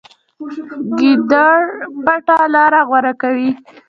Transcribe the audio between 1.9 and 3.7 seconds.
پټه لاره غوره کوي.